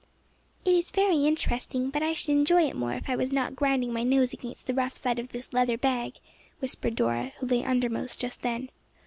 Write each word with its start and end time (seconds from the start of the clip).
"It 0.65 0.73
is 0.73 0.89
very 0.89 1.27
interesting, 1.27 1.91
but 1.91 2.01
I 2.01 2.15
should 2.15 2.31
enjoy 2.31 2.63
it 2.67 2.75
more 2.75 2.93
if 2.93 3.07
I 3.07 3.15
was 3.15 3.31
not 3.31 3.55
grinding 3.55 3.93
my 3.93 4.01
nose 4.01 4.33
against 4.33 4.65
the 4.65 4.73
rough 4.73 4.95
side 4.97 5.19
of 5.19 5.27
this 5.31 5.53
leather 5.53 5.77
bag," 5.77 6.15
whispered 6.57 6.95
Dora, 6.95 7.33
who 7.37 7.45
lay 7.45 7.63
undermost 7.63 8.19
just 8.19 8.41
then. 8.41 8.69